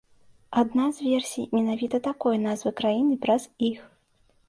Адна 0.61 0.85
з 0.99 1.03
версій 1.09 1.45
менавіта 1.57 2.01
такой 2.09 2.43
назвы 2.49 2.75
краіны 2.83 3.23
праз 3.27 3.51
іх. 3.73 3.89